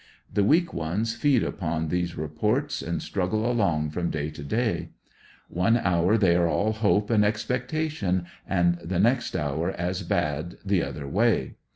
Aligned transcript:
The 0.33 0.43
weak 0.43 0.73
ones 0.73 1.13
feed 1.15 1.43
upon 1.43 1.89
these 1.89 2.17
re 2.17 2.23
ANDERSONVILLE 2.23 2.27
DIAR 2.27 2.31
T, 2.31 2.39
47 2.39 2.39
ports 2.39 2.81
and 2.81 3.01
struggle 3.03 3.51
along 3.51 3.91
from 3.91 4.09
day 4.09 4.31
to 4.31 4.41
day. 4.43 4.89
One 5.47 5.77
hour 5.77 6.17
they 6.17 6.35
are 6.35 6.47
all 6.47 6.73
hope 6.73 7.11
and 7.11 7.23
expectation 7.23 8.25
and 8.49 8.79
the 8.79 8.97
next 8.99 9.35
hour 9.35 9.69
as 9.69 10.01
bad 10.01 10.57
the 10.65 10.81
other 10.81 11.07
way. 11.07 11.57